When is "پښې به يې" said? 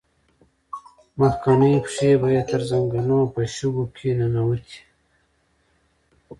1.83-2.41